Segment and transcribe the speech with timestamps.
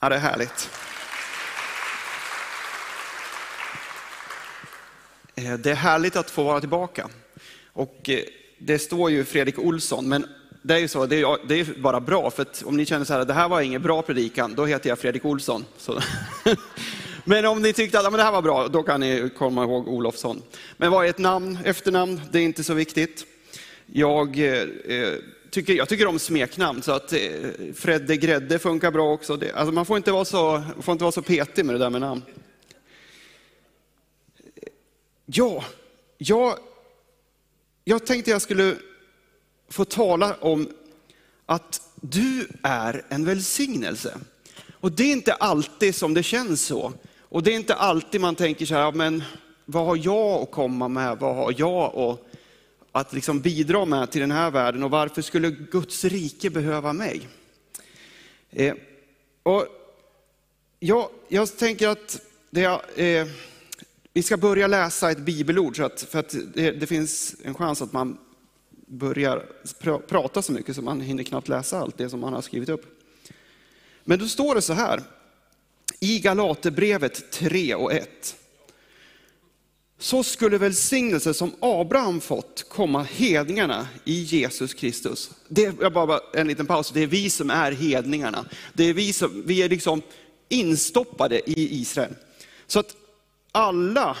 [0.00, 0.70] Ja, det är härligt.
[5.34, 7.08] Eh, det är härligt att få vara tillbaka.
[7.72, 8.20] Och eh,
[8.58, 10.26] det står ju Fredrik Olsson, men
[10.62, 13.04] det är ju så, det är, det är bara bra, för att om ni känner
[13.04, 15.64] så här, det här var ingen bra predikan, då heter jag Fredrik Olsson.
[15.78, 16.00] Så.
[17.24, 19.64] Men om ni tyckte att ja, men det här var bra, då kan ni komma
[19.64, 20.42] ihåg Olofsson.
[20.76, 22.20] Men vad är ett namn, efternamn?
[22.32, 23.26] Det är inte så viktigt.
[23.86, 25.14] Jag, eh, eh
[25.50, 27.18] tycker, jag tycker om smeknamn, så att eh,
[27.74, 29.36] Fredde Grädde funkar bra också.
[29.36, 31.90] Det, alltså man får inte, vara så, får inte vara så petig med det där
[31.90, 32.22] med namn.
[35.26, 35.64] Ja,
[36.18, 36.58] jag,
[37.84, 38.76] jag tänkte jag skulle
[39.68, 40.68] få tala om
[41.46, 44.18] att du är en välsignelse.
[44.72, 46.92] Och det är inte alltid som det känns så.
[47.20, 49.22] Och det är inte alltid man tänker så här, men
[49.64, 51.18] vad har jag att komma med?
[51.18, 52.27] Vad har jag att,
[52.98, 54.82] att liksom bidra med till den här världen?
[54.82, 57.28] Och varför skulle Guds rike behöva mig?
[58.50, 58.74] Eh,
[59.42, 59.66] och
[60.80, 62.64] jag, jag tänker att det,
[62.96, 63.26] eh,
[64.12, 67.82] vi ska börja läsa ett bibelord, så att, för att det, det finns en chans
[67.82, 68.18] att man
[68.86, 69.46] börjar
[69.80, 72.68] pr prata så mycket så man hinner knappt läsa allt det som man har skrivit
[72.68, 73.00] upp.
[74.04, 75.02] Men då står det så här,
[76.00, 78.36] i Galaterbrevet 3 och 1.
[80.00, 85.30] Så skulle välsignelse som Abraham fått komma hedningarna i Jesus Kristus.
[85.48, 88.44] Det jag bara en liten paus, det är vi som är hedningarna.
[88.72, 90.02] Det är vi som, vi är liksom
[90.48, 92.14] instoppade i Israel.
[92.66, 92.96] Så att
[93.52, 94.16] alla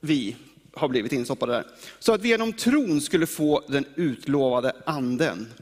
[0.00, 0.36] vi
[0.74, 1.66] har blivit instoppade där.
[1.98, 5.52] Så att vi genom tron skulle få den utlovade anden.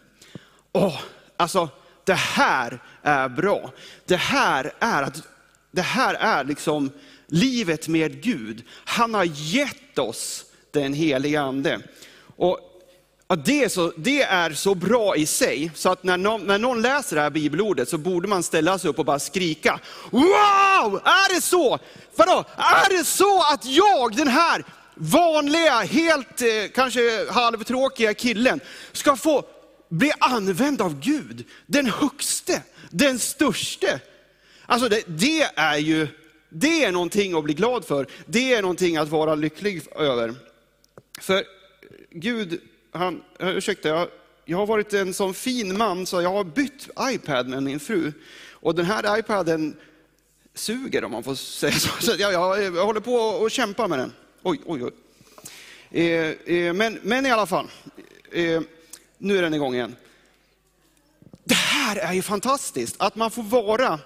[0.72, 1.00] Åh,
[1.36, 1.68] alltså
[2.04, 3.72] det här är bra.
[4.06, 5.22] Det här är, att,
[5.70, 6.90] det här är liksom
[7.30, 8.62] livet med Gud.
[8.84, 11.80] Han har gett oss den heliga ande.
[12.36, 12.58] Och
[13.44, 16.82] det är, så, det är så bra i sig, så att när någon, när någon
[16.82, 21.34] läser det här bibelordet så borde man ställa sig upp och bara skrika, wow, är
[21.34, 21.78] det så?
[22.16, 27.00] Vadå, är det så att jag, den här vanliga, helt eh, kanske
[27.30, 28.60] halvtråkiga killen,
[28.92, 29.44] ska få
[29.88, 34.00] bli använd av Gud, den högste, den störste.
[34.66, 36.08] Alltså det, det, är ju,
[36.50, 38.06] det är någonting att bli glad för.
[38.26, 40.34] Det är någonting att vara lycklig över.
[41.20, 41.44] För
[42.10, 42.60] Gud,
[42.92, 44.08] han, eh, ursäkta, jag,
[44.44, 48.12] jag har varit en sån fin man så jag har bytt iPad med min fru.
[48.50, 49.76] Och den här iPaden
[50.54, 51.90] suger om man får säga så.
[52.00, 54.12] så jag, jag, jag håller på och kämpar med den.
[54.42, 54.92] Oj, oj, oj.
[55.90, 57.66] Eh, eh, men, men i alla fall.
[58.32, 58.62] Eh,
[59.18, 59.96] nu är den igång igen.
[61.44, 63.98] Det här är ju fantastiskt, att man får vara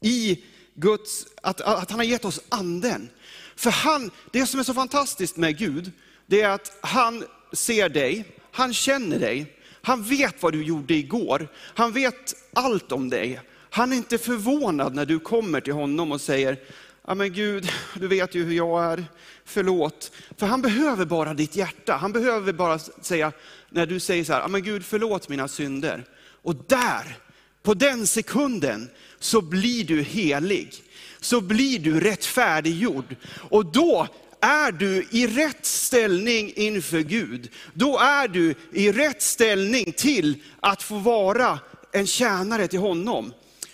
[0.00, 0.42] i
[0.80, 3.10] Guds, att, att han har gett oss anden.
[3.56, 5.92] För han, det som är så fantastiskt med Gud,
[6.26, 11.48] det är att han ser dig, han känner dig, han vet vad du gjorde igår,
[11.54, 13.40] han vet allt om dig.
[13.70, 16.58] Han är inte förvånad när du kommer till honom och säger,
[17.06, 19.04] ja men Gud, du vet ju hur jag är,
[19.44, 20.12] förlåt.
[20.36, 21.96] För han behöver bara ditt hjärta.
[21.96, 23.32] Han behöver bara säga,
[23.70, 26.04] när du säger så här, ja men Gud förlåt mina synder.
[26.42, 27.16] Och där,
[27.62, 30.74] på den sekunden, så blir du helig.
[31.20, 33.16] Så blir du rättfärdiggjord.
[33.50, 34.06] Och då
[34.40, 37.50] är du i rätt ställning inför Gud.
[37.74, 41.58] Då är du i rätt ställning till att få vara
[41.92, 43.32] en tjänare till honom.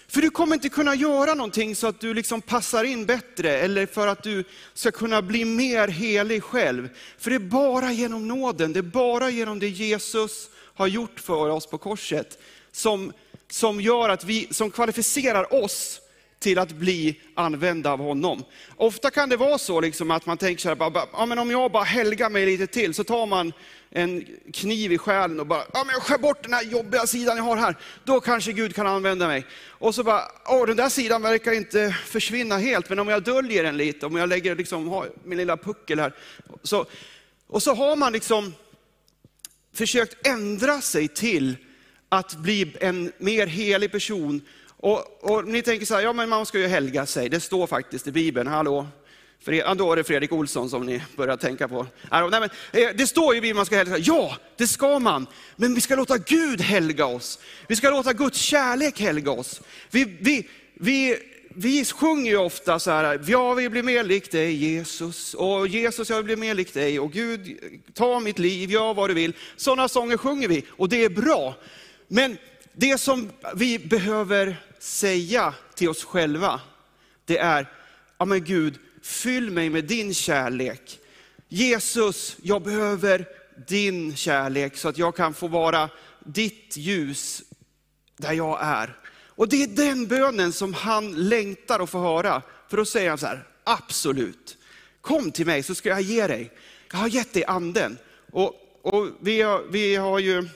[0.08, 3.86] För du kommer inte kunna göra någonting så att du liksom passar in bättre eller
[3.86, 4.44] för att du
[4.74, 6.88] ska kunna bli mer helig själv.
[7.18, 11.50] För det är bara genom nåden, det är bara genom det Jesus har gjort för
[11.50, 12.38] oss på korset
[12.72, 13.12] som,
[13.50, 16.00] som gör att vi, som kvalificerar oss
[16.38, 18.44] till att bli använda av honom.
[18.76, 21.50] Ofta kan det vara så liksom att man tänker så här, bara, ja, men om
[21.50, 23.52] jag bara helgar mig lite till, så tar man
[23.90, 27.36] en kniv i själen och bara, ja, men jag skär bort den här jobbiga sidan
[27.36, 29.46] jag har här, då kanske Gud kan använda mig.
[29.66, 33.62] Och så bara, åh, den där sidan verkar inte försvinna helt, men om jag döljer
[33.62, 36.12] den lite, om jag lägger liksom, har min lilla puckel här.
[36.62, 36.86] Så,
[37.46, 38.54] och så har man liksom
[39.74, 41.56] försökt ändra sig till
[42.14, 44.42] att bli en mer helig person
[44.84, 47.66] och, och, ni tänker så här, ja men man ska ju helga sig, det står
[47.66, 48.86] faktiskt i Bibeln, hallå?
[49.46, 51.86] Ja, då är det Fredrik Olsson som ni börjar tänka på.
[52.12, 54.66] Äh, nej, men, eh, det står ju i Bibeln man ska helga sig, ja det
[54.66, 55.26] ska man.
[55.56, 57.38] Men vi ska låta Gud helga oss.
[57.68, 59.60] Vi ska låta Guds kärlek helga oss.
[59.90, 61.16] Vi, vi, vi,
[61.48, 66.10] vi sjunger ju ofta så här, ja vi blir mer lik dig Jesus, och Jesus
[66.10, 67.58] jag vill bli mer lik dig, och Gud
[67.94, 69.32] ta mitt liv, gör vad du vill.
[69.56, 71.54] Sådana sånger sjunger vi, och det är bra.
[72.08, 72.38] Men
[72.72, 76.60] det som vi behöver säga till oss själva,
[77.24, 77.70] det är,
[78.18, 80.98] ja men Gud, fyll mig med din kärlek.
[81.48, 83.26] Jesus, jag behöver
[83.66, 85.90] din kärlek så att jag kan få vara
[86.24, 87.42] ditt ljus
[88.16, 88.96] där jag är.
[89.36, 92.42] Och det är den bönen som han längtar att få höra.
[92.68, 94.56] För då säger han så här, absolut.
[95.00, 96.52] Kom till mig så ska jag ge dig.
[96.90, 97.98] Jag har gett dig anden.
[98.32, 100.48] Och, och vi, har, vi har ju,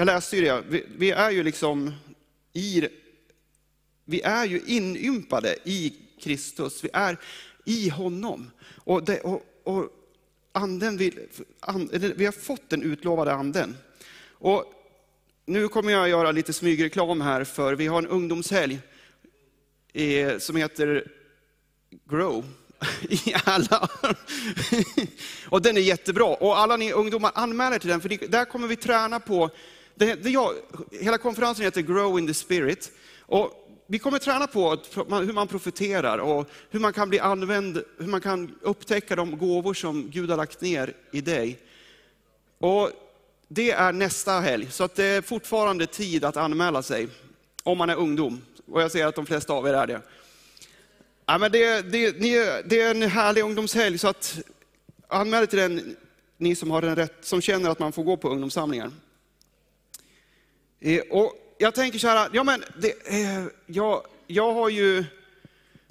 [0.00, 1.94] jag läste ju det, vi, vi är ju liksom
[2.52, 2.88] i,
[4.04, 6.84] vi är ju inympade i Kristus.
[6.84, 7.16] Vi är
[7.64, 8.50] i honom.
[8.76, 9.88] Och, det, och, och
[10.52, 11.20] anden vill,
[11.60, 13.76] and, vi har fått den utlovade anden.
[14.28, 14.64] Och
[15.46, 18.78] nu kommer jag göra lite smygreklam här för vi har en ungdomshelg
[19.92, 21.10] eh, som heter
[22.10, 22.44] Grow
[23.02, 23.88] i alla.
[25.48, 26.26] och den är jättebra.
[26.26, 29.50] Och alla ni ungdomar, anmäl er till den, för där kommer vi träna på,
[30.00, 30.54] det, det jag,
[30.90, 32.92] hela konferensen heter Grow in the Spirit.
[33.20, 38.06] Och vi kommer träna på hur man profeterar och hur man kan bli använd, hur
[38.06, 41.58] man kan upptäcka de gåvor som Gud har lagt ner i dig.
[42.58, 42.90] Och
[43.48, 47.08] det är nästa helg, så att det är fortfarande tid att anmäla sig
[47.62, 48.42] om man är ungdom.
[48.72, 50.02] Och jag ser att de flesta av er är det.
[51.26, 52.10] Ja, men det, det,
[52.68, 54.38] det är en härlig ungdomshelg, så att
[55.08, 55.96] anmäl till den,
[56.36, 58.90] ni som, har den rätt, som känner att man får gå på ungdomssamlingar.
[60.80, 65.04] Eh, och jag tänker så här, ja, men det, eh, jag, jag, har ju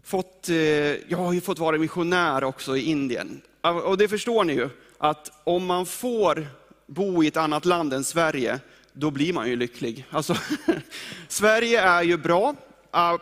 [0.04, 0.56] fått, eh,
[1.12, 3.42] jag har ju fått vara missionär också i Indien.
[3.62, 6.48] Och det förstår ni ju, att om man får
[6.86, 8.60] bo i ett annat land än Sverige,
[8.94, 10.06] då blir man ju lycklig.
[10.10, 10.36] Alltså,
[11.28, 12.56] Sverige är ju bra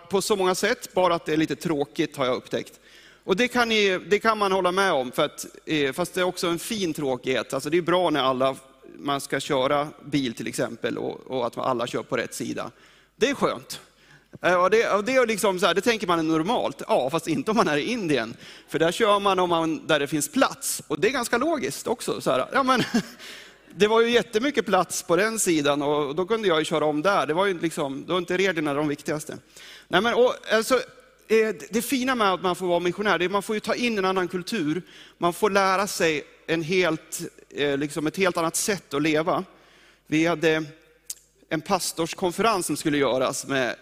[0.09, 2.79] på så många sätt, bara att det är lite tråkigt har jag upptäckt.
[3.23, 5.45] Och det kan, ni, det kan man hålla med om, för att,
[5.93, 7.53] fast det är också en fin tråkighet.
[7.53, 8.55] Alltså det är bra när alla,
[8.99, 12.71] man ska köra bil till exempel och, och att alla kör på rätt sida.
[13.15, 13.81] Det är skönt.
[14.41, 17.09] Eh, och det, och det, är liksom så här, det tänker man är normalt, ja
[17.09, 18.35] fast inte om man är i Indien.
[18.67, 20.81] För där kör man, om man där det finns plats.
[20.87, 22.21] Och det är ganska logiskt också.
[22.21, 22.83] Så här, ja, men,
[23.75, 27.01] det var ju jättemycket plats på den sidan och då kunde jag ju köra om
[27.01, 27.27] där.
[27.27, 29.37] Det var ju liksom, då var inte reglerna de viktigaste.
[29.87, 30.79] Nej, men, och, alltså,
[31.29, 33.59] Eh, det fina med att man får vara missionär, det är att man får ju
[33.59, 34.81] ta in en annan kultur.
[35.17, 39.43] Man får lära sig en helt, eh, liksom ett helt annat sätt att leva.
[40.07, 40.63] Vi hade
[41.49, 43.75] en pastorskonferens som skulle göras med,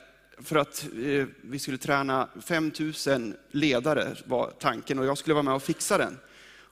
[0.44, 5.54] för att eh, vi skulle träna 5000 ledare var tanken och jag skulle vara med
[5.54, 6.18] och fixa den.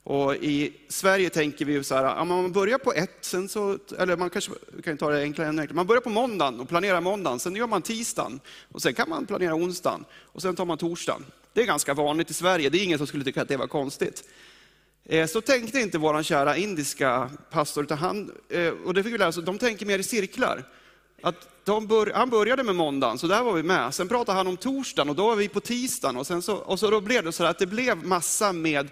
[0.04, 4.18] Och I Sverige tänker vi så här, ja, man börjar på ett, sen så, eller
[4.18, 4.52] man kanske
[4.84, 5.76] kan ta det enklare än enklare.
[5.76, 8.40] Man börjar på måndagen och planerar måndagen, sen gör man tisdagen
[8.72, 11.26] och sen kan man planera onsdagen och sen tar man torsdagen.
[11.54, 13.68] Det är ganska vanligt i Sverige, det är ingen som skulle tycka att det var
[13.68, 14.30] konstigt.
[15.06, 19.18] Eh, så tänkte inte vår kära indiska pastor, utan han, eh, och det fick vi
[19.18, 20.64] lära oss, de tänker mer i cirklar.
[21.22, 23.94] Att bör, han började med måndagen, så där var vi med.
[23.94, 26.18] Sen pratade han om torsdagen och då var vi på tisdagen.
[26.18, 28.90] Och, sen så, och så då blev det så att det blev massa med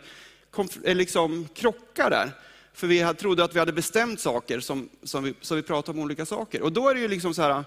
[0.84, 2.32] Eh, liksom krockar där.
[2.74, 6.04] För vi trodde att vi hade bestämt saker, som, som vi, så vi pratade om
[6.04, 6.62] olika saker.
[6.62, 7.64] Och då är det ju liksom så här,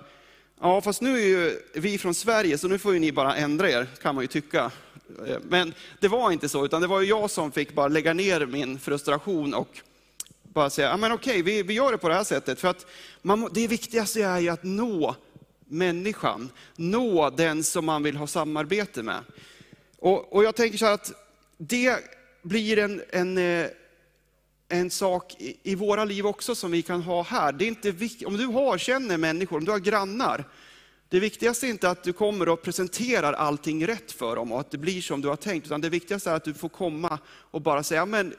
[0.60, 3.70] ja fast nu är ju vi från Sverige, så nu får ju ni bara ändra
[3.70, 4.70] er, kan man ju tycka.
[5.26, 8.14] Eh, men det var inte så, utan det var ju jag som fick bara lägga
[8.14, 9.80] ner min frustration och
[10.42, 12.60] bara säga, ja men okej, vi, vi gör det på det här sättet.
[12.60, 12.86] För att
[13.22, 15.16] man, det viktigaste är ju att nå
[15.68, 19.20] människan, nå den som man vill ha samarbete med.
[19.98, 21.12] Och, och jag tänker så här att
[21.58, 21.98] det
[22.44, 23.66] blir en, en, eh,
[24.68, 27.52] en sak i, i våra liv också som vi kan ha här.
[27.52, 27.94] Det är inte,
[28.26, 30.44] om du har, känner människor, om du har grannar,
[31.08, 34.70] det viktigaste är inte att du kommer och presenterar allting rätt för dem och att
[34.70, 37.60] det blir som du har tänkt, utan det viktigaste är att du får komma och
[37.60, 38.34] bara säga, men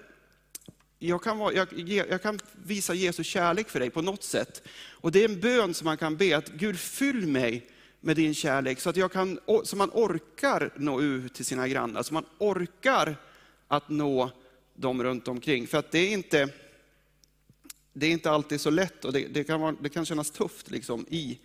[1.00, 4.68] jag kan, vara, jag, jag kan visa Jesu kärlek för dig på något sätt.
[4.92, 7.68] Och det är en bön som man kan be, att Gud fyll mig
[8.02, 12.04] med din kärlek, så att jag kan, så man orkar nå ut till sina grannar,
[12.04, 13.18] så man orkar
[13.68, 14.32] att nå
[14.74, 15.68] dem runt omkring.
[15.68, 16.50] För att det är inte,
[17.94, 20.72] det är inte alltid så lätt och det, det kan, vara, det kan kännas tufft
[20.72, 21.40] liksom i.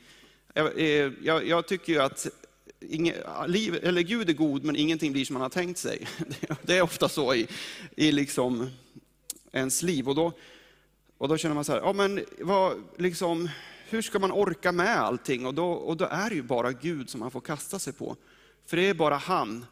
[0.55, 2.27] Jag, eh, jag, jag tycker ju att
[2.83, 3.15] Inge,
[3.47, 6.07] liv, eller Gud är god, men ingenting blir som man har tänkt sig.
[6.63, 7.49] Det är ofta så i,
[7.97, 8.71] i liksom
[9.53, 10.09] ens liv.
[10.09, 10.33] Och då,
[11.19, 13.49] och då känner man så här, ja, men vad, liksom,
[13.89, 15.47] hur ska man orka med allting?
[15.47, 18.17] Och då, och då är det ju bara Gud som man får kasta sig på.
[18.67, 19.67] För det är bara han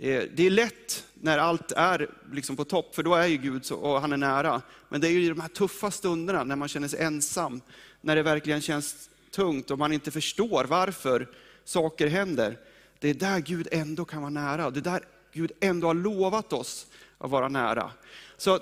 [0.00, 3.64] Eh, det är lätt när allt är liksom på topp, för då är ju Gud
[3.64, 4.62] så, och han är nära.
[4.88, 7.60] Men det är ju i de här tuffa stunderna när man känner sig ensam,
[8.00, 11.28] när det verkligen känns tungt och man inte förstår varför
[11.64, 12.58] saker händer.
[12.98, 14.70] Det är där Gud ändå kan vara nära.
[14.70, 15.00] Det är där
[15.32, 16.86] Gud ändå har lovat oss
[17.18, 17.90] att vara nära.
[18.36, 18.60] Så eh,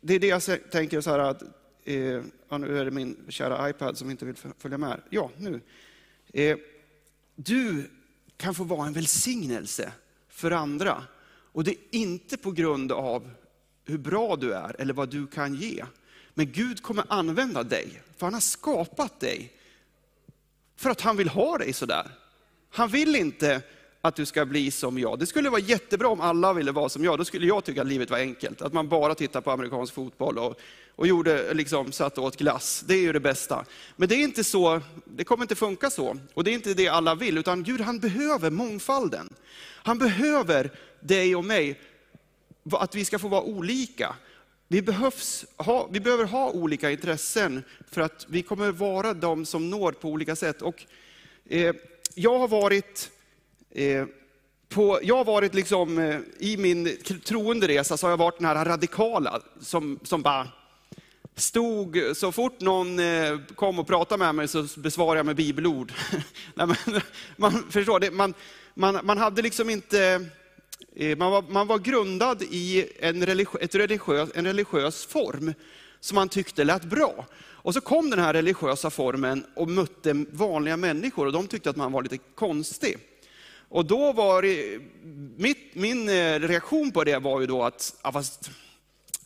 [0.00, 1.42] Det är det jag tänker så här att,
[1.84, 2.22] eh,
[2.58, 5.00] nu är det min kära iPad som inte vill följa med.
[5.10, 5.60] Ja, nu.
[6.32, 6.58] Eh,
[7.34, 7.90] du
[8.36, 9.92] kan få vara en välsignelse
[10.28, 11.04] för andra.
[11.52, 13.30] Och det är inte på grund av
[13.84, 15.84] hur bra du är eller vad du kan ge.
[16.34, 19.52] Men Gud kommer använda dig, för han har skapat dig
[20.76, 22.10] För att han vill ha dig sådär.
[22.70, 23.62] Han vill inte
[24.06, 25.18] att du ska bli som jag.
[25.18, 27.18] Det skulle vara jättebra om alla ville vara som jag.
[27.18, 28.62] Då skulle jag tycka att livet var enkelt.
[28.62, 30.60] Att man bara tittar på amerikansk fotboll och,
[30.96, 32.84] och gjorde, liksom, satt och åt glass.
[32.86, 33.64] Det är ju det bästa.
[33.96, 36.16] Men det är inte så, det kommer inte funka så.
[36.34, 39.34] Och det är inte det alla vill, utan Gud han behöver mångfalden.
[39.82, 40.70] Han behöver
[41.00, 41.80] dig och mig,
[42.72, 44.16] att vi ska få vara olika.
[44.68, 49.70] Vi, behövs ha, vi behöver ha olika intressen för att vi kommer vara de som
[49.70, 50.62] når på olika sätt.
[50.62, 50.84] Och,
[51.48, 51.74] eh,
[52.14, 53.10] jag har varit
[53.70, 54.06] Eh,
[54.68, 58.46] på, jag har varit liksom, eh, i min troende resa så har jag varit den
[58.46, 60.48] här radikala som, som bara
[61.34, 65.92] stod, så fort någon eh, kom och pratade med mig så besvarade jag med bibelord.
[66.54, 66.76] Nej, men,
[67.36, 68.34] man förstår, det, man,
[68.74, 70.26] man, man hade liksom inte,
[71.16, 75.54] man var, man var grundad i en religiös, ett religiös, en religiös form
[76.00, 77.26] som man tyckte lät bra.
[77.38, 81.76] Och så kom den här religiösa formen och mötte vanliga människor och de tyckte att
[81.76, 82.98] man var lite konstig.
[83.68, 84.80] Och då var det,
[85.36, 88.50] mitt, min eh, reaktion på det var ju då att, ja, fast,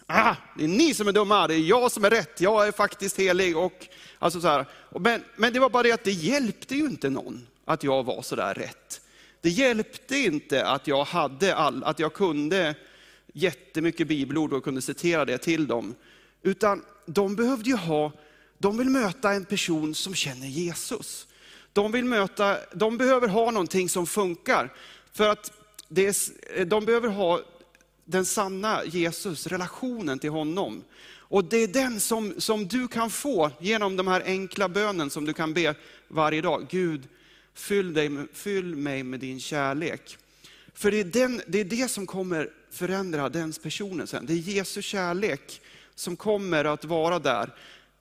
[0.07, 2.73] ah, det är ni som är dumma, det är jag som är rätt, jag är
[2.73, 3.57] faktiskt helig.
[3.57, 4.67] Och, alltså så här.
[5.01, 8.23] Men, men det var bara det att det hjälpte ju inte någon att jag var
[8.23, 9.01] så där rätt.
[9.41, 12.75] Det hjälpte inte att jag, hade all, att jag kunde
[13.33, 15.95] jättemycket bibelord och kunde citera det till dem.
[16.43, 18.13] Utan de behövde ju ha,
[18.59, 21.27] de vill möta en person som känner Jesus.
[21.73, 24.73] De, vill möta, de behöver ha någonting som funkar.
[25.13, 25.53] För att
[25.89, 27.41] det är, de behöver ha
[28.05, 30.85] den sanna Jesus, relationen till honom.
[31.31, 35.25] Och det är den som, som du kan få genom de här enkla bönen som
[35.25, 35.75] du kan be
[36.09, 36.67] varje dag.
[36.71, 37.09] Gud,
[37.55, 40.19] fyll, dig, fyll mig med din kärlek.
[40.75, 44.27] För det är, den, det är det som kommer förändra den personen sen.
[44.27, 45.61] Det är Jesu kärlek
[45.95, 47.55] som kommer att vara där.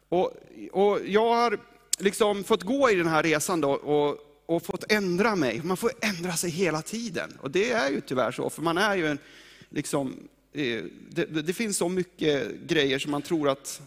[0.09, 0.33] Och,
[0.71, 1.59] och jag har
[1.99, 5.61] liksom fått gå i den här resan då och, och fått ändra mig.
[5.63, 7.37] Man får ändra sig hela tiden.
[7.41, 9.17] Och det är ju tyvärr så, för man är ju en,
[9.69, 13.81] liksom, eh, det, det, finns så mycket grejer som man tror att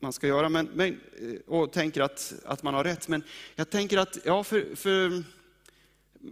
[0.00, 3.08] man ska göra men, men, eh, och tänker att, att man har rätt.
[3.08, 3.22] Men
[3.54, 5.22] jag tänker att, ja, för, för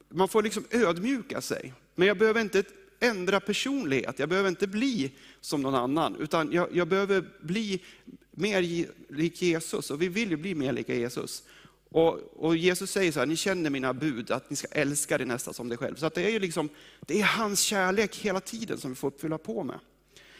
[0.08, 1.72] man får liksom ödmjuka sig.
[1.94, 2.58] Men jag behöver inte
[3.00, 7.82] ändra personlighet, jag behöver inte bli som någon annan, utan jag, jag behöver bli
[8.30, 9.90] mer lik Jesus.
[9.90, 11.42] Och vi vill ju bli mer lika Jesus.
[11.90, 15.28] Och, och, Jesus säger så här, ni känner mina bud, att ni ska älska din
[15.28, 15.94] nästa som dig själv.
[15.96, 16.68] Så att det är ju liksom,
[17.00, 19.78] det är hans kärlek hela tiden som vi får fylla på med.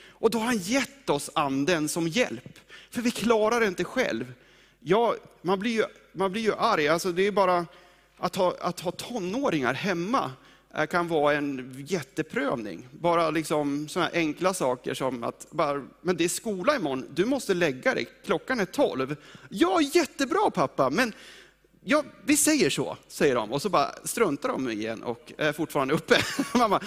[0.08, 2.58] Och då har han gett oss anden som hjälp.
[2.90, 4.32] För vi klarar det inte själv.
[4.80, 7.66] Ja, man, blir ju, man blir ju arg, alltså det är bara
[8.16, 10.32] att ha, att ha tonåringar hemma
[10.74, 12.88] Eh, kan vara en jätteprövning.
[12.90, 17.54] Bara liksom sådana enkla saker som att, bara, men det är skola imorgon, du måste
[17.54, 19.16] lägga dig, klockan är tolv.
[19.48, 21.12] Ja, jättebra pappa, men
[21.84, 23.52] ja, vi säger så, säger de.
[23.52, 26.18] Och så bara struntar de igen och är fortfarande uppe.
[26.54, 26.80] Mamma,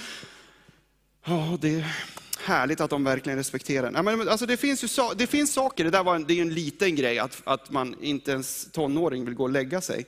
[1.26, 1.96] ja, det är
[2.40, 4.58] härligt att de verkligen respekterar ja, men, alltså, det.
[4.58, 7.42] Finns ju, det finns saker, det där var en, det är en liten grej, att,
[7.44, 10.06] att man inte ens tonåring vill gå och lägga sig.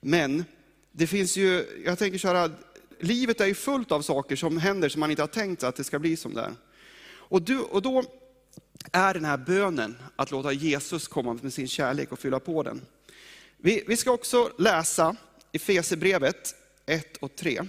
[0.00, 0.44] Men
[0.92, 2.50] det finns ju, jag tänker så här,
[3.02, 5.84] livet är ju fullt av saker som händer som man inte har tänkt att det
[5.84, 6.54] ska bli som det är.
[7.04, 8.04] Och, du, och då
[8.92, 12.80] är den här bönen att låta Jesus komma med sin kärlek och fylla på den.
[13.56, 15.16] Vi, vi ska också läsa
[15.52, 16.54] i Fesebrevet
[16.86, 17.62] 1 och 3.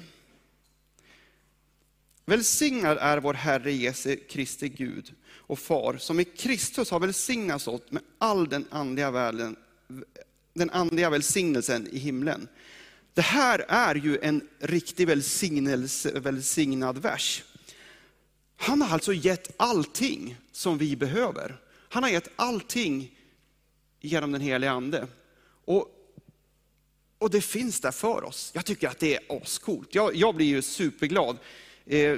[2.25, 7.81] Välsignad är vår Herre Jesu Kristi Gud och Far, som i Kristus har välsignat oss
[7.89, 9.55] med all den andliga, världen,
[10.53, 12.47] den andliga välsignelsen i himlen.
[13.13, 15.07] Det här är ju en riktig
[16.13, 17.43] välsignad vers.
[18.55, 21.61] Han har alltså gett allting som vi behöver.
[21.89, 23.17] Han har gett allting
[24.01, 25.07] genom den heliga ande.
[25.65, 25.87] Och,
[27.17, 28.51] och det finns där för oss.
[28.53, 29.95] Jag tycker att det är ascoolt.
[29.95, 31.37] Jag, jag blir ju superglad.
[31.85, 32.17] Eh,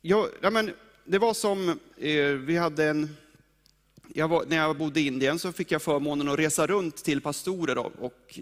[0.00, 0.74] jag, ja, men,
[1.04, 3.16] det var som, eh, vi hade en,
[4.14, 7.20] jag var, när jag bodde i Indien så fick jag förmånen att resa runt till
[7.20, 8.38] pastorer och, och,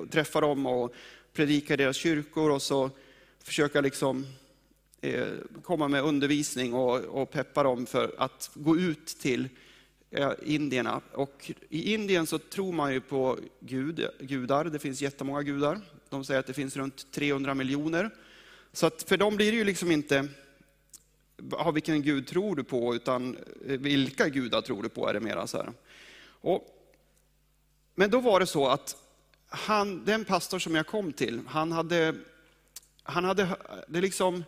[0.00, 0.94] och träffa dem och
[1.32, 2.90] predika i deras kyrkor och så
[3.42, 4.26] försöka liksom,
[5.00, 5.26] eh,
[5.62, 9.48] komma med undervisning och, och peppa dem för att gå ut till
[10.10, 11.00] eh, indierna.
[11.12, 15.80] Och I Indien så tror man ju på Gud, gudar, det finns jättemånga gudar.
[16.08, 18.10] De säger att det finns runt 300 miljoner.
[18.72, 20.28] Så att för dem blir det ju liksom inte
[21.50, 25.20] ja, vilken gud tror du på, utan eh, vilka gudar tror du på är det
[25.20, 25.72] mera så här.
[26.28, 26.64] Och,
[27.94, 28.96] men då var det så att
[29.48, 32.14] han, den pastor som jag kom till, han hade,
[33.02, 33.56] han hade
[33.88, 34.44] det liksom,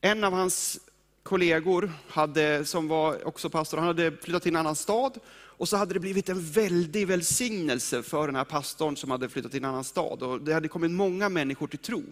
[0.00, 0.80] en av hans
[1.22, 5.18] kollegor hade, som var också pastor, han hade flyttat till en annan stad
[5.56, 9.50] Och så hade det blivit en väldig välsignelse för den här pastorn som hade flyttat
[9.50, 10.22] till en annan stad.
[10.22, 12.02] Och det hade kommit många människor till tro.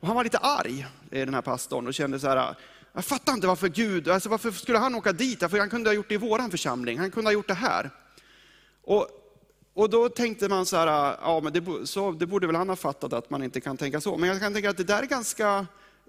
[0.00, 2.54] Och han var lite arg, eh, den här pastorn, och kände så här,
[2.92, 5.38] jag fattar inte varför Gud, alltså varför skulle han åka dit?
[5.38, 7.90] För han kunde ha gjort det i våran församling, han kunde ha gjort det här.
[8.82, 9.08] Och,
[9.74, 10.86] och då tänkte man så här,
[11.22, 14.00] ja men det, så, det borde väl han ha fattat att man inte kan tänka
[14.00, 14.16] så.
[14.16, 15.66] Men jag kan tänka att det där är ganska,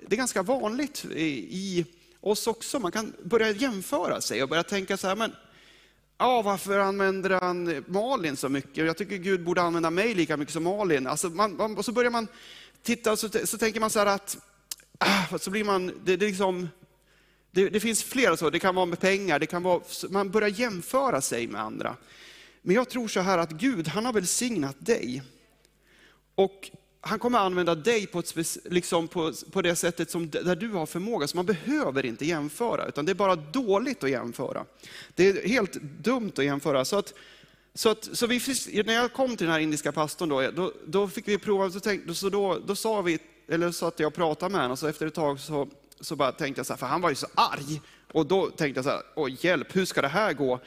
[0.08, 1.26] det är ganska vanligt i,
[1.58, 1.86] i
[2.22, 2.80] oss också.
[2.80, 5.36] Man kan börja jämföra sig och börja tänka så här, men
[6.18, 8.86] ja, varför använder han Malin så mycket?
[8.86, 11.08] Jag tycker Gud borde använda mig lika mycket som Malin.
[11.08, 12.28] Alltså man, man, och så börjar man
[12.84, 14.38] titta och så, så tänker man så här att,
[15.03, 16.70] Ah, så blir man, det, det, liksom,
[17.51, 20.50] det, det finns flera så, det kan vara med pengar, det kan vara, man börjar
[20.50, 21.96] jämföra sig med andra.
[22.62, 25.24] Men jag tror så här att Gud, han har välsignat dig.
[26.36, 30.70] Och han kommer använda dig på, ett, liksom på, på det sättet som, där du
[30.70, 34.65] har förmåga, så man behöver inte jämföra, utan det är bara dåligt att jämföra.
[35.15, 36.86] Det är helt dumt att jämföra.
[36.86, 37.13] Så, att,
[37.74, 38.41] så, att, så vi,
[38.86, 41.79] när jag kom till den här indiska pastorn, då, då, då fick vi prova, så,
[41.79, 43.20] tänkte, så då, då sa vi,
[43.51, 45.67] eller så att jag pratade med honom, och så efter ett tag så,
[46.00, 47.81] så bara tänkte jag så här, för han var ju så arg.
[48.12, 50.60] Och då tänkte jag så här, åh hjälp, hur ska det här gå?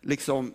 [0.00, 0.54] Liksom,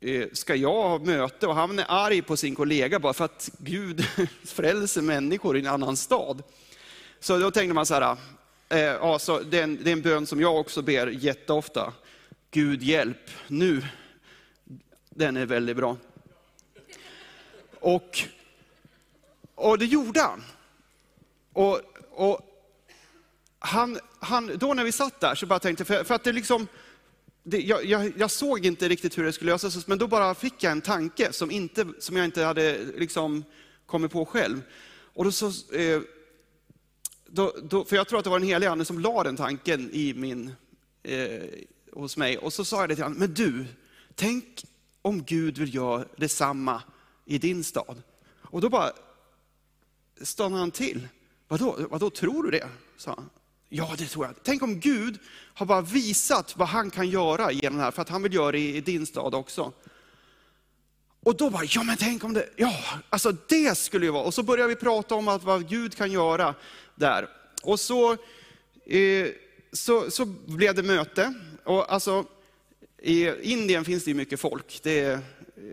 [0.00, 3.50] eh, ska jag ha möte och han är arg på sin kollega bara för att
[3.58, 4.04] Gud
[4.44, 6.42] frälser människor i en annan stad.
[7.20, 8.16] Så då tänkte man så här,
[8.68, 11.92] eh, ja, så det, är en, det är en bön som jag också ber jätteofta.
[12.50, 13.82] Gud hjälp nu.
[15.10, 15.96] Den är väldigt bra.
[17.80, 18.18] Och,
[19.54, 20.42] och det gjorde han.
[21.56, 22.40] Och, och
[23.58, 26.68] han, han, då när vi satt där så bara tänkte för, för att det liksom,
[27.42, 30.62] det, jag, jag, jag, såg inte riktigt hur det skulle lösas, men då bara fick
[30.62, 33.44] jag en tanke som, inte, som jag inte hade liksom
[33.86, 34.62] kommit på själv.
[35.14, 36.00] Och då så, eh,
[37.26, 39.90] då, då, för jag tror att det var den helige Ande som la den tanken
[39.92, 40.52] i min,
[41.02, 41.42] eh,
[41.92, 42.38] hos mig.
[42.38, 43.64] Och så sa jag det till honom, men du,
[44.14, 44.64] tänk
[45.02, 46.82] om Gud vill göra detsamma
[47.24, 48.02] i din stad.
[48.40, 48.92] Och då bara
[50.22, 51.08] stannade han till.
[51.48, 52.68] Vadå, vadå tror du det?
[52.96, 53.30] sa han.
[53.68, 54.34] Ja, det tror jag.
[54.42, 55.18] Tänk om Gud
[55.54, 58.52] har bara visat vad han kan göra genom det här, för att han vill göra
[58.52, 59.72] det i din stad också.
[61.22, 62.74] Och då bara, ja men tänk om det, ja,
[63.10, 64.24] alltså det skulle ju vara.
[64.24, 66.54] Och så börjar vi prata om att vad Gud kan göra
[66.94, 67.28] där.
[67.62, 68.12] Och så,
[68.86, 69.28] eh,
[69.72, 71.34] så, så blev det möte.
[71.64, 72.24] Och alltså,
[73.02, 75.20] I Indien finns det ju mycket folk, det,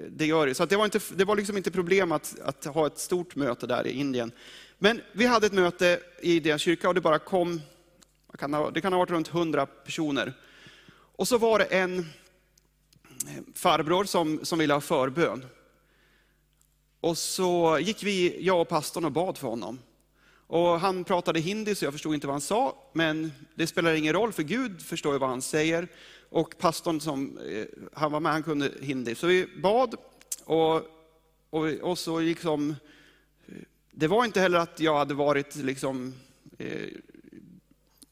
[0.10, 0.56] det gör det.
[0.56, 3.68] Så det var, inte, det var liksom inte problem att, att ha ett stort möte
[3.68, 4.32] där i Indien.
[4.80, 7.62] Men vi hade ett möte i deras kyrka och det bara kom
[8.74, 10.34] det kan ha varit runt 100 personer.
[11.16, 15.46] Och så var det en eh, farbror som, som ville ha förbön.
[17.00, 19.80] Och så gick vi, jag och pastorn, och bad för honom.
[20.48, 24.14] Och han pratade hindi, så jag förstod inte vad han sa, men det spelar ingen
[24.14, 25.88] roll, för Gud förstår ju vad han säger.
[26.30, 29.16] Och pastorn som eh, han var med, han kunde hindi.
[29.16, 29.96] Så vi bad,
[30.44, 30.76] och,
[31.50, 32.76] och, och så liksom,
[33.96, 36.14] det var inte heller att jag hade varit liksom,
[36.58, 36.88] eh,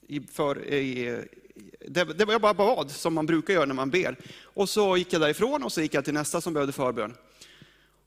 [0.08, 1.20] i, för, eh,
[1.88, 4.15] det, det var jag bara bad, som man brukar göra när man ber.
[4.44, 7.13] Och så gick jag därifrån och så gick jag till nästa som behövde förbön.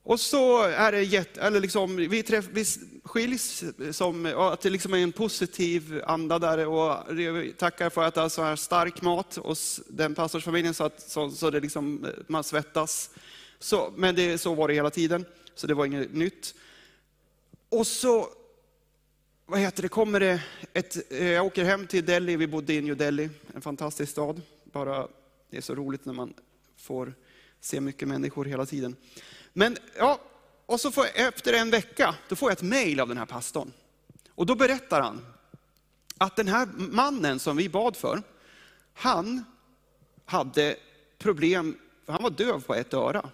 [0.03, 2.65] Och så är det jätte, eller liksom, vi, träff, vi
[3.03, 6.67] skiljs, som, att det liksom är en positiv anda där.
[6.67, 6.97] Och
[7.57, 11.29] tackar för att det är så här stark mat hos den pastorsfamiljen så att så,
[11.29, 13.09] så det liksom, man svettas.
[13.59, 16.55] Så, men det, så var det hela tiden, så det var inget nytt.
[17.69, 18.29] Och så
[19.47, 22.81] vad heter det, kommer det ett, eh, jag åker hem till Delhi, vi bodde i
[22.81, 24.41] New Delhi, en fantastisk stad.
[24.63, 25.07] Bara,
[25.49, 26.33] det är så roligt när man
[26.77, 27.13] får
[27.59, 28.95] se mycket människor hela tiden.
[29.53, 30.19] Men ja,
[30.65, 33.25] och så får jag, efter en vecka, då får jag ett mejl av den här
[33.25, 33.71] pastorn.
[34.29, 35.25] Och då berättar han
[36.17, 38.21] att den här mannen som vi bad för,
[38.93, 39.43] han
[40.25, 40.75] hade
[41.17, 43.29] problem, för han var döv på ett öra.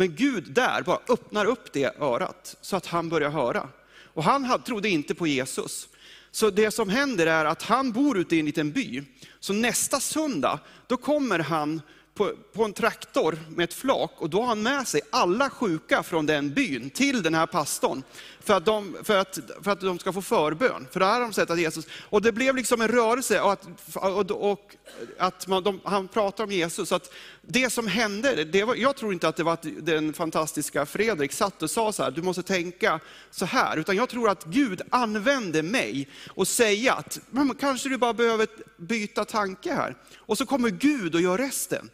[0.00, 3.68] Men Gud där bara öppnar upp det örat så att han börjar höra.
[4.14, 5.88] Och han trodde inte på Jesus.
[6.30, 9.02] Så det som händer är att han bor ute i en liten by.
[9.40, 11.82] Så nästa söndag, då kommer han
[12.14, 16.02] på, på, en traktor med ett flak och då har han med sig alla sjuka
[16.02, 18.02] från den byn till den här pastorn.
[18.40, 20.86] För att de, för att, för att de ska få förbön.
[20.90, 23.68] För där har de sett att Jesus, och det blev liksom en rörelse och att,
[23.94, 24.76] och, och
[25.18, 26.88] att man, de, han pratar om Jesus.
[26.88, 27.12] Så att
[27.52, 31.32] det som hände, det var, jag tror inte att det var att den fantastiska Fredrik
[31.32, 33.76] satt och sa så här, du måste tänka så här.
[33.76, 37.20] Utan jag tror att Gud använde mig och säga att,
[37.60, 39.96] kanske du bara behöver byta tanke här.
[40.18, 41.90] Och så kommer Gud och gör resten.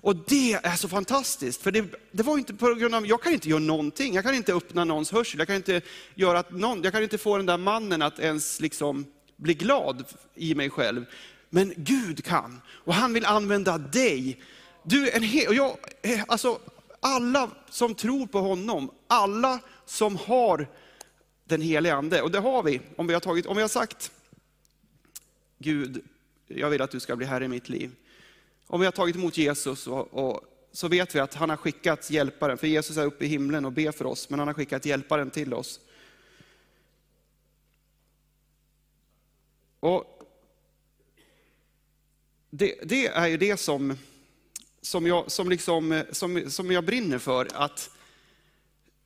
[0.00, 3.32] Och det är så fantastiskt, för det, det, var inte på grund av, jag kan
[3.32, 5.80] inte göra någonting, jag kan inte öppna någons hörsel, jag kan inte,
[6.14, 10.04] göra att någon, jag kan inte få den där mannen att ens liksom bli glad
[10.34, 11.04] i mig själv.
[11.50, 14.40] Men Gud kan, och han vill använda dig
[14.82, 16.60] du, en hel, jag, eh, alltså,
[17.00, 20.68] alla som tror på honom, alla som har
[21.44, 24.12] den helige ande, och det har vi, om vi har, tagit, om vi har sagt,
[25.58, 26.04] Gud,
[26.46, 27.90] jag vill att du ska bli Herre i mitt liv.
[28.66, 32.10] Om vi har tagit emot Jesus och, och, så vet vi att han har skickat
[32.10, 34.86] hjälparen, för Jesus är uppe i himlen och ber för oss, men han har skickat
[34.86, 35.80] hjälparen till oss.
[39.80, 40.18] Och
[42.50, 43.98] det, det är ju det som,
[44.88, 47.48] som, jag, som, liksom, eh, som, som jag brinner för.
[47.54, 47.90] Att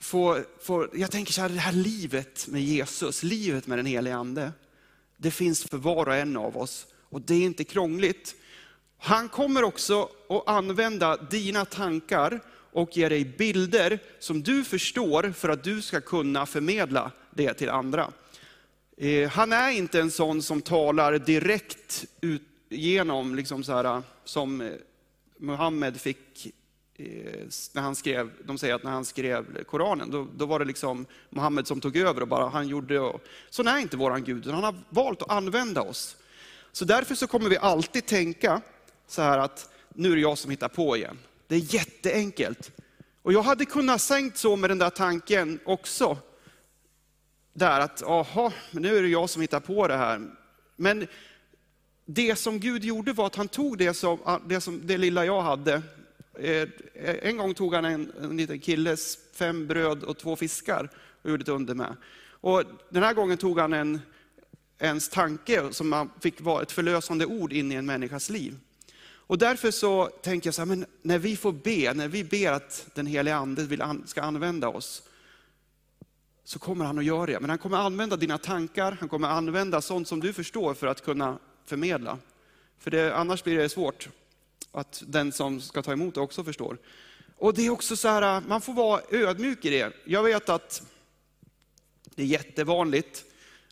[0.01, 4.17] få, få, jag tänker så här, det här livet med Jesus, livet med den helige
[4.17, 4.53] Ande,
[5.17, 6.87] det finns för var och en av oss.
[7.01, 8.35] Och det är inte krångligt.
[8.99, 12.41] Han kommer också att använda dina tankar
[12.73, 17.71] och ge dig bilder som du förstår för att du ska kunna förmedla det till
[17.71, 18.13] andra.
[18.97, 24.01] Eh, han är inte en sån som talar direkt ut genom, liksom så här, eh,
[24.25, 24.73] som
[25.43, 26.47] Muhammed fick
[26.97, 27.05] eh,
[27.73, 31.07] när han skrev, de säger att när han skrev Koranen, då, då var det liksom
[31.31, 33.01] Muhammed som tog över och bara han gjorde.
[33.01, 36.17] Och, så är inte våran Gud, han har valt att använda oss.
[36.73, 38.61] Så därför så kommer vi alltid tänka
[39.07, 41.19] så här att nu är det jag som hittar på igen.
[41.47, 42.71] Det är jätteenkelt.
[43.23, 46.19] Och jag hade kunnat sänkt så med den där tanken också.
[47.53, 50.31] Där att, aha, nu är det jag som hittar på det här.
[50.77, 51.07] Men
[52.05, 55.25] det som Gud gjorde var att han tog det, som, ah, det, som, det lilla
[55.25, 55.83] jag hade.
[56.39, 56.69] Eh, eh,
[57.23, 60.91] en gång tog han en, en liten killes fem bröd och två fiskar
[61.23, 61.97] och gjorde ett under med.
[62.31, 64.01] Och den här gången tog han en,
[64.79, 68.59] ens tanke som fick vara ett förlösande ord in i en människas liv.
[69.33, 72.53] Och därför så tänker jag så här, men när vi får be, när vi ber
[72.53, 75.03] att den heliga ande vill, ska använda oss,
[76.45, 77.41] så kommer han att göra det.
[77.41, 81.05] Men han kommer använda dina tankar, han kommer använda sånt som du förstår för att
[81.05, 82.19] kunna förmedla.
[82.79, 84.09] För det, annars blir det svårt
[84.73, 86.79] att den som ska ta emot det också förstår.
[87.37, 89.93] Och det är också så här, man får vara ödmjuk i det.
[90.05, 90.83] Jag vet att
[92.15, 93.25] det är jättevanligt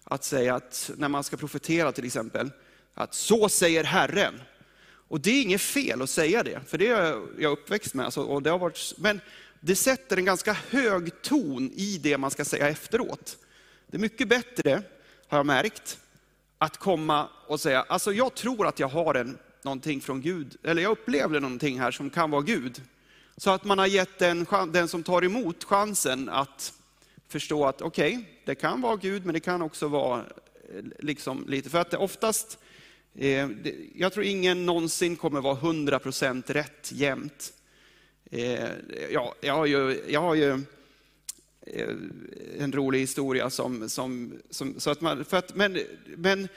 [0.05, 2.51] att säga att när man ska profetera till exempel,
[2.95, 4.41] att så säger Herren.
[4.83, 8.05] Och det är inget fel att säga det, för det är jag uppväxt med.
[8.05, 9.21] Alltså, och det har varit, men
[9.61, 13.39] det sätter en ganska hög ton i det man ska säga efteråt.
[13.87, 14.83] Det är mycket bättre,
[15.29, 15.99] har jag märkt,
[16.63, 20.83] att komma och säga, alltså jag tror att jag har en, någonting från Gud, eller
[20.83, 22.83] jag upplevde någonting här som kan vara Gud.
[23.37, 26.73] Så att man har gett den, den som tar emot chansen att
[27.29, 31.45] förstå att okej, okay, det kan vara Gud, men det kan också vara eh, liksom
[31.49, 32.59] lite, för att det oftast,
[33.15, 33.49] eh,
[33.95, 37.53] jag tror ingen någonsin kommer vara 100% rätt jämt.
[38.31, 38.69] Eh,
[39.11, 40.61] ja, jag har ju, jag har ju
[41.67, 41.89] Eh,
[42.59, 45.79] en rolig historia som, som, som så att man, för att, men,
[46.17, 46.49] men,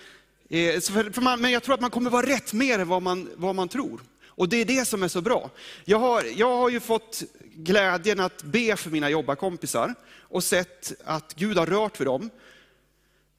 [0.49, 3.01] eh, för, för man, men jag tror att man kommer vara rätt mer än vad
[3.01, 4.01] man, vad man tror.
[4.35, 5.49] Och det är det som är så bra.
[5.85, 7.23] Jag har, jag har ju fått
[7.55, 12.29] glädjen att be för mina jobbarkompisar och sett att Gud har rört för dem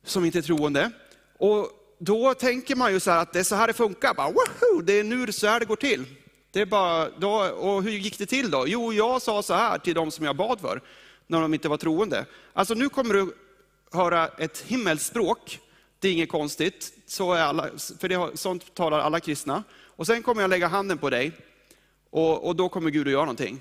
[0.04, 0.90] som inte är troende.
[1.38, 4.14] Och då tänker man ju så här att det är så här det funkar.
[4.14, 6.04] Bara, woohoo, Det är nu så här det går till.
[6.50, 8.64] Det är bara, då, och hur gick det till då?
[8.68, 10.80] Jo, jag sa så här till de som jag bad för
[11.26, 12.26] när de inte var troende.
[12.52, 13.34] Alltså nu kommer du
[13.92, 15.60] höra ett himmelspråk.
[15.98, 17.68] Det är inget konstigt, så är alla,
[18.00, 19.64] för det, sånt talar alla kristna.
[19.96, 21.32] Och sen kommer jag lägga handen på dig
[22.10, 23.60] och, och då kommer Gud att göra någonting.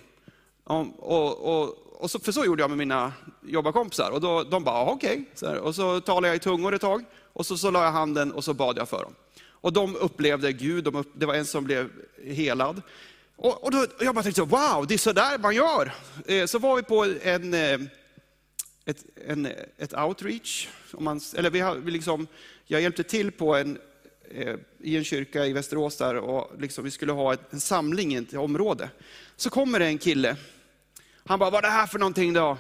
[0.64, 4.12] Och, och, och, och så, för så gjorde jag med mina jobbarkompisar.
[4.12, 5.26] Och då, de bara, okej.
[5.36, 5.58] Okay.
[5.58, 8.44] Och så talade jag i tungor ett tag och så, så la jag handen och
[8.44, 9.16] så bad jag för dem.
[9.46, 11.90] Och de upplevde Gud, de upp, det var en som blev
[12.24, 12.82] helad.
[13.36, 15.94] Och, och, då, och jag bara tänkte, wow, det är sådär man gör.
[16.26, 17.80] Eh, så var vi på en, eh,
[18.86, 20.68] ett, en, ett outreach.
[20.94, 22.28] Om man, eller vi har, vi liksom,
[22.66, 23.78] jag hjälpte till på en,
[24.32, 28.18] eh, i en kyrka i Västerås där och liksom, vi skulle ha en samling i
[28.18, 28.90] ett område.
[29.36, 30.36] Så kommer det en kille.
[31.26, 32.58] Han bara, vad är det här för någonting då?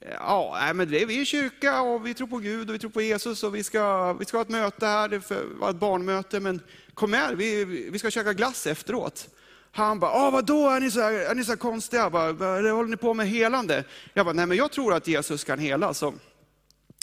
[0.00, 2.78] Eh, ja, men det är vi i kyrka och vi tror på Gud och vi
[2.78, 5.76] tror på Jesus och vi ska, vi ska ha ett möte här, det var ett
[5.76, 6.60] barnmöte, men
[6.94, 9.28] kom med, vi, vi ska käka glass efteråt.
[9.76, 12.02] Han bara, ah, vadå, är ni så, här, är ni så konstiga?
[12.02, 13.84] Jag bara, håller ni på med helande?
[14.14, 15.94] Jag bara, nej men jag tror att Jesus kan hela.
[15.94, 16.14] Så,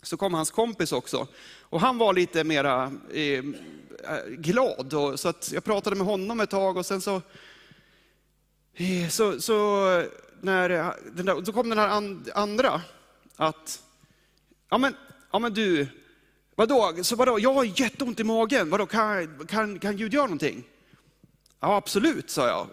[0.03, 1.27] så kom hans kompis också.
[1.61, 3.43] Och han var lite mera eh,
[4.27, 4.93] glad.
[4.93, 7.21] Och, så att jag pratade med honom ett tag och sen så,
[8.73, 9.85] eh, så, så,
[10.41, 10.69] när,
[11.15, 12.81] den där, då kom den här and, andra,
[13.35, 13.83] att,
[14.69, 14.95] ja men,
[15.31, 15.87] ja men du,
[16.55, 20.63] vadå, så vadå, jag har jätteont i magen, vadå, kan, kan, kan Gud göra någonting?
[21.63, 22.67] Ja, absolut, sa jag.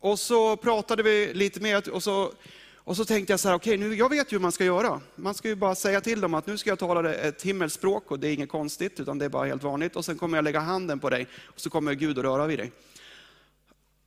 [0.00, 2.32] Och så pratade vi lite mer och så,
[2.76, 5.00] och så tänkte jag så här, okej, okay, jag vet ju hur man ska göra.
[5.14, 8.18] Man ska ju bara säga till dem att nu ska jag tala ett himmelspråk och
[8.18, 9.96] det är inget konstigt, utan det är bara helt vanligt.
[9.96, 12.58] Och sen kommer jag lägga handen på dig och så kommer Gud att röra vid
[12.58, 12.72] dig.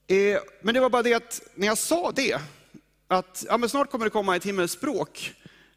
[0.07, 2.37] Eh, men det var bara det att när jag sa det,
[3.07, 5.33] att ja, men snart kommer det komma ett himmelspråk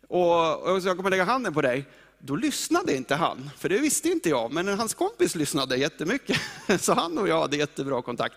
[0.09, 1.85] och, och jag kommer lägga handen på dig.
[2.25, 4.53] Då lyssnade inte han, för det visste inte jag.
[4.53, 6.41] Men hans kompis lyssnade jättemycket.
[6.81, 8.35] Så han och jag hade jättebra kontakt.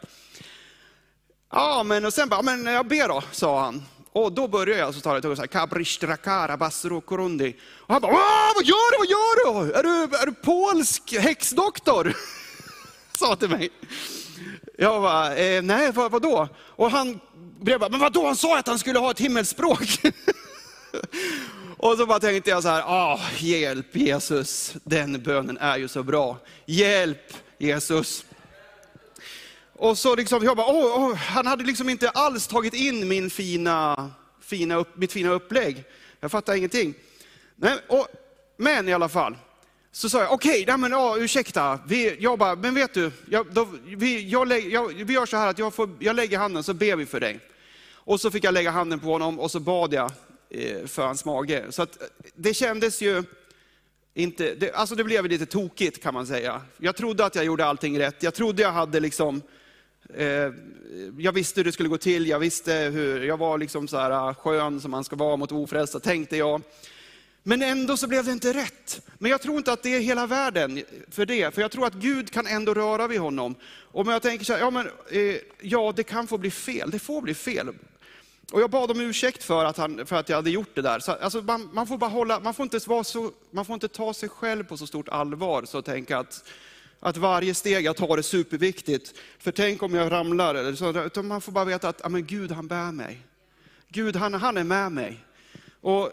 [1.52, 3.84] Ja, men och sen bara, men jag ber då, sa han.
[4.12, 7.56] Och då började jag så tala så här, kabristrakara basro korundi.
[7.76, 8.12] Och han bara,
[8.56, 9.74] vad gör du, vad gör du?
[9.74, 12.15] Är du, är du polsk häxdoktor?
[13.17, 13.69] Sa till mig.
[14.78, 16.48] Jag bara, eh, nej vad, vadå?
[16.58, 17.19] Och han
[17.60, 20.00] blev bara, men vadå, han sa att han skulle ha ett himmelspråk.
[21.86, 26.04] Och så bara tänkte jag så här, ah, hjälp Jesus, den bönen är ju så
[26.04, 26.38] bra.
[26.65, 28.26] Hjälp Jesus.
[29.74, 33.30] Och så liksom, jag bara, oh, oh, han hade liksom inte alls tagit in min
[33.30, 35.84] fina, fina upp, mitt fina upplägg.
[36.19, 36.93] Jag fattar ingenting.
[37.56, 38.08] Men, och,
[38.58, 39.38] men i alla fall,
[39.91, 41.80] så sa jag, okej, okay, men, oh, ursäkta.
[41.88, 45.48] Vi, jag bara, men vet du, jag, då, vi, jag, jag, vi gör så här
[45.48, 47.39] att jag, får, jag lägger handen så ber vi för dig.
[47.93, 50.12] Och så fick jag lägga handen på honom och så bad jag
[50.58, 51.63] Eh, för hans mage.
[51.70, 53.24] Så att, eh, det kändes ju
[54.13, 56.62] inte, det, alltså det blev lite tokigt kan man säga.
[56.78, 58.24] Jag trodde att jag gjorde allting rätt.
[58.24, 59.41] Jag trodde jag hade liksom,
[60.13, 60.52] eh,
[61.18, 64.12] jag visste hur det skulle gå till, jag visste hur, jag var liksom så här
[64.12, 66.62] ah, skön som man ska vara mot ofrälsta, tänkte jag.
[67.44, 69.02] Men ändå så blev det inte rätt.
[69.18, 71.94] Men jag tror inte att det är hela världen för det, för jag tror att
[71.94, 73.56] Gud kan ändå röra vid honom.
[73.65, 77.00] Och jag tänker så här, ja, men, eh, ja det kan få bli fel, det
[77.00, 77.74] får bli fel.
[78.51, 80.99] Och jag bad om ursäkt för att, han, för att jag hade gjort det där.
[80.99, 83.88] Så, alltså, man, man, får bara hålla, man, får inte vara så, man får inte
[83.88, 86.43] ta sig själv på så stort allvar så att tänka att,
[86.99, 89.13] att varje steg jag tar är superviktigt.
[89.39, 90.55] För tänk om jag ramlar.
[90.55, 93.21] Eller så, utan man får bara veta att ja, men Gud han bär mig.
[93.88, 95.23] Gud han, han är med mig.
[95.81, 96.12] Och,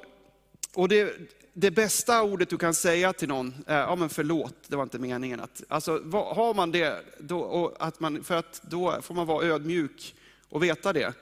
[0.74, 1.16] och det,
[1.52, 4.98] det bästa ordet du kan säga till någon är, ja men förlåt, det var inte
[4.98, 5.40] meningen.
[5.40, 10.14] Att, alltså, har man det, då, att man, för att då får man vara ödmjuk
[10.48, 11.14] och veta det.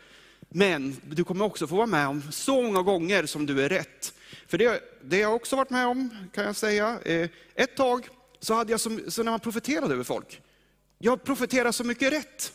[0.53, 4.15] Men du kommer också få vara med om så många gånger som du är rätt.
[4.47, 7.01] För det, det har jag också varit med om, kan jag säga.
[7.05, 8.09] Eh, ett tag
[8.41, 10.43] så hade jag, som, så när man profeterade över folk,
[10.99, 12.53] jag profeterade så mycket rätt.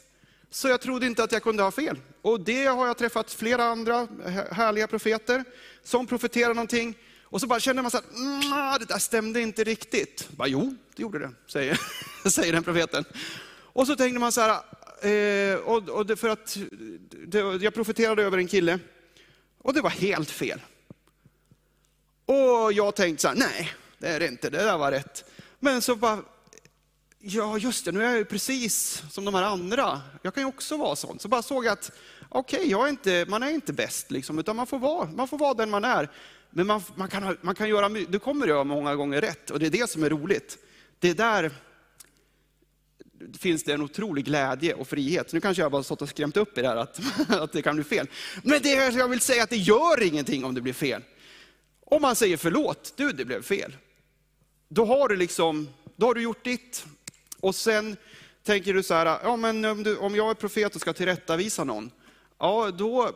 [0.50, 1.98] Så jag trodde inte att jag kunde ha fel.
[2.22, 4.08] Och det har jag träffat flera andra
[4.52, 5.44] härliga profeter
[5.84, 6.98] som profeterar någonting.
[7.24, 10.30] Och så bara känner man så här, det där stämde inte riktigt.
[10.32, 11.80] Bara, jo, det gjorde det, säger,
[12.30, 13.06] säger den profeten.
[13.76, 14.62] Och så tänkte man så här,
[15.02, 16.58] eh, och, och det, för att
[17.28, 18.80] det, jag profeterade över en kille
[19.58, 20.62] och det var helt fel.
[22.26, 25.26] Och jag tänkte så här, nej, det är det inte, det där var rätt.
[25.60, 26.20] Men så bara,
[27.20, 30.02] ja just det, nu är jag ju precis som de här andra.
[30.22, 31.20] Jag kan ju också vara sån.
[31.20, 31.92] Så bara såg jag att,
[32.30, 35.70] okej, okay, man är inte bäst, liksom, utan man får, vara, man får vara den
[35.70, 36.10] man är.
[36.50, 39.66] Men man, man, kan, man kan göra, du kommer göra många gånger rätt och det
[39.66, 40.58] är det som är roligt.
[41.00, 41.52] Det är där
[43.40, 45.34] finns det en otrolig glädje och frihet.
[45.34, 47.84] Nu kanske jag bara stått och skrämt upp er här att, att det kan bli
[47.84, 48.08] fel.
[48.44, 51.02] Men det jag vill säga att det gör ingenting om det blir fel.
[51.86, 53.78] Om man säger förlåt, du det blev fel.
[54.70, 56.86] Då har du liksom, då har du gjort ditt.
[57.40, 57.98] Och sen
[58.44, 61.64] tänker du så här, ja men om, du, om jag är profet och ska tillrättavisa
[61.64, 61.92] någon,
[62.40, 63.12] ja då,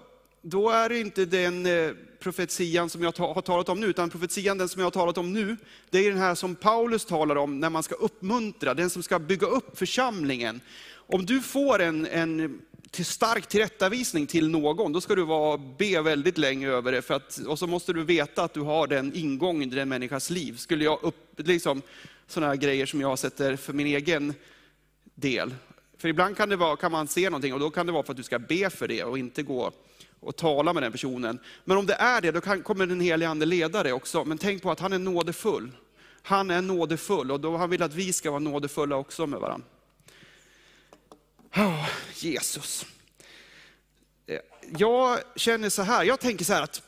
[0.50, 4.58] då är det inte den eh, profetian som jag har talat om nu, utan profetian
[4.58, 5.58] den som jag har talat om nu,
[5.90, 9.20] det är den här som Paulus talar om när man ska uppmuntra, den som ska
[9.20, 10.62] bygga upp församlingen.
[10.94, 16.02] Om du får en, en till stark tillrättavisning till någon, då ska du vara, be
[16.02, 17.02] väldigt länge över det.
[17.02, 20.30] För att, och så måste du veta att du har den ingången i den människas
[20.30, 20.58] liv.
[20.58, 21.82] Skulle jag upp, liksom,
[22.28, 24.34] sådana här grejer som jag sätter för min egen
[25.16, 25.56] del.
[25.98, 28.14] För ibland kan, det vara, kan man se någonting och då kan det vara för
[28.14, 29.72] att du ska be för det och inte gå
[30.20, 31.40] och tala med den personen.
[31.66, 34.26] Men om det är det, då kan, kommer den helige ande leda dig också.
[34.26, 35.72] Men tänk på att han är nådefull.
[36.22, 39.68] Han är nådefull och då han vill att vi ska vara nådefulla också med varandra.
[41.56, 42.86] Oh, Jesus.
[44.28, 44.40] Eh,
[44.78, 46.82] jag känner så här, jag tänker så här att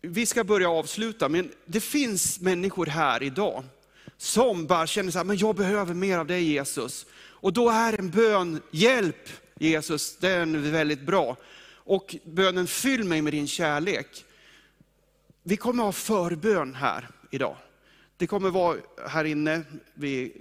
[0.00, 3.64] vi ska börja avsluta, men det finns människor här idag
[4.16, 7.06] som bara känner så här, men jag behöver mer av dig Jesus.
[7.16, 11.36] Och då är en bön, hjälp Jesus, den är väldigt bra
[11.88, 14.24] och bönen fyll mig med din kärlek.
[15.42, 17.56] Vi kommer ha förbön här idag.
[18.16, 19.62] Det kommer vara här inne,
[19.94, 20.32] vi,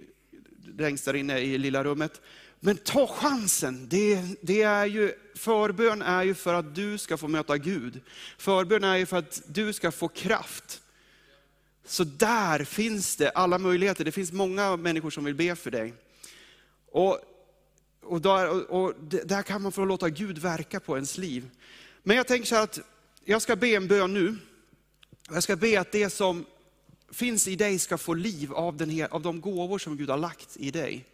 [0.78, 2.22] längst där inne i lilla rummet.
[2.60, 3.88] Men ta chansen.
[3.90, 8.02] Det, det, är ju, förbön är ju för att du ska få möta Gud.
[8.38, 10.82] Förbön är ju för att du ska få kraft.
[11.86, 14.06] Så där finns det alla möjligheter.
[14.06, 15.94] Det finns många människor som vill be för dig.
[16.92, 17.20] Och
[18.08, 21.50] och där, och där kan man få låta Gud verka på ens liv.
[22.04, 22.80] Men jag tänker så här att
[23.26, 24.36] jag ska be en bön nu.
[25.30, 26.46] Jag ska be att det som
[27.12, 30.18] finns i dig ska få liv av, den här, av de gåvor som Gud har
[30.18, 31.06] lagt i dig.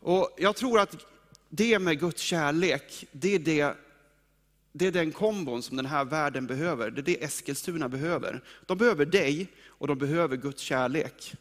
[0.00, 0.96] Och jag tror att
[1.48, 3.74] det med Guds kärlek, det är, det,
[4.72, 6.90] det är den kombon som den här världen behöver.
[6.90, 8.42] Det är det Eskilstuna behöver.
[8.66, 11.34] De behöver dig och de behöver Guds kärlek.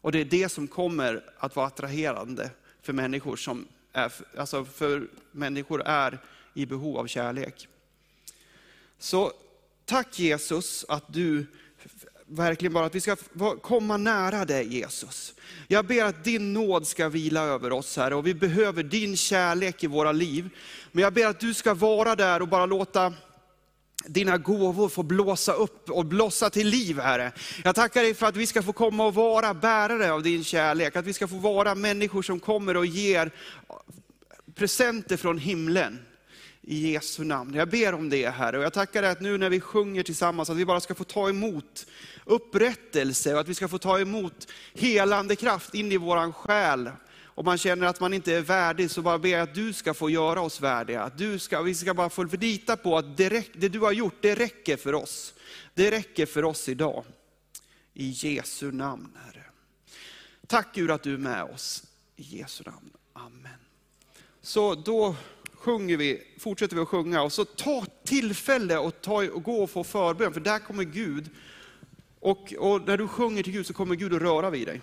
[0.00, 2.50] Och det är det som kommer att vara attraherande
[2.82, 6.18] för människor som är, alltså för människor är
[6.54, 7.68] i behov av kärlek.
[8.98, 9.32] Så
[9.84, 11.46] tack Jesus att du
[12.26, 13.16] verkligen bara att vi ska
[13.62, 15.34] komma nära dig Jesus.
[15.68, 19.84] Jag ber att din nåd ska vila över oss här och vi behöver din kärlek
[19.84, 20.48] i våra liv.
[20.92, 23.12] Men jag ber att du ska vara där och bara låta
[24.06, 27.32] dina gåvor får blåsa upp och blossa till liv, Herre.
[27.64, 30.96] Jag tackar dig för att vi ska få komma och vara bärare av din kärlek,
[30.96, 33.30] att vi ska få vara människor som kommer och ger
[34.54, 35.98] presenter från himlen.
[36.68, 37.54] I Jesu namn.
[37.54, 40.50] Jag ber om det Herre och jag tackar dig att nu när vi sjunger tillsammans,
[40.50, 41.86] att vi bara ska få ta emot
[42.24, 46.90] upprättelse och att vi ska få ta emot helande kraft in i våran själ.
[47.38, 49.94] Om man känner att man inte är värdig så bara ber jag att du ska
[49.94, 51.02] få göra oss värdiga.
[51.02, 54.14] Att du ska, vi ska bara få lita på att det, det du har gjort,
[54.20, 55.34] det räcker för oss.
[55.74, 57.04] Det räcker för oss idag.
[57.94, 59.44] I Jesu namn Herre.
[60.46, 61.82] Tack Gud att du är med oss.
[62.16, 62.90] I Jesu namn.
[63.12, 63.58] Amen.
[64.40, 65.16] Så då
[65.52, 69.70] sjunger vi, fortsätter vi att sjunga och så ta tillfälle och, ta, och gå och
[69.70, 71.30] få förbön, för där kommer Gud.
[72.20, 74.80] Och, och när du sjunger till Gud så kommer Gud att röra vid dig.